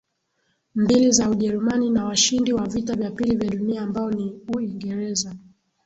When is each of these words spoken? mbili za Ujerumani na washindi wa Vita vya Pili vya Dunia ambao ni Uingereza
mbili 0.75 1.11
za 1.11 1.29
Ujerumani 1.29 1.89
na 1.89 2.05
washindi 2.05 2.53
wa 2.53 2.67
Vita 2.67 2.95
vya 2.95 3.11
Pili 3.11 3.35
vya 3.35 3.49
Dunia 3.49 3.81
ambao 3.81 4.11
ni 4.11 4.41
Uingereza 4.55 5.35